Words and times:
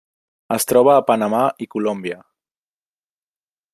Es 0.55 0.63
troba 0.71 0.95
a 0.99 1.03
Panamà 1.09 1.41
i 1.65 1.67
Colòmbia. 1.75 2.17